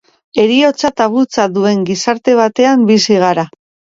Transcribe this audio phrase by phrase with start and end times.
[0.43, 3.47] Heriotza tabutzat duen gizarte batean bizi gara.